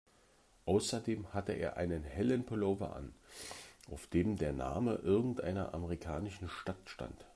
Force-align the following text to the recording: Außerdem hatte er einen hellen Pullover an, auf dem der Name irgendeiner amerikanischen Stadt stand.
Außerdem 0.65 1.31
hatte 1.31 1.51
er 1.53 1.77
einen 1.77 2.03
hellen 2.03 2.43
Pullover 2.43 2.95
an, 2.95 3.13
auf 3.91 4.07
dem 4.07 4.35
der 4.35 4.51
Name 4.51 4.95
irgendeiner 4.95 5.75
amerikanischen 5.75 6.49
Stadt 6.49 6.89
stand. 6.89 7.23